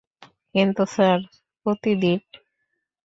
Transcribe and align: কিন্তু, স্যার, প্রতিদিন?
কিন্তু, 0.55 0.83
স্যার, 0.85 1.19
প্রতিদিন? 1.65 2.17